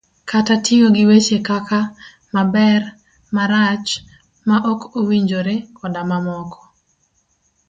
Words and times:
kata 0.29 0.55
tiyo 0.65 0.87
gi 0.95 1.03
weche 1.09 1.37
kaka" 1.47 1.79
maber, 2.35 2.81
marach, 3.35 3.89
maok 4.47 4.81
owinjore," 4.99 5.55
koda 5.77 6.01
mamoko. 6.09 6.59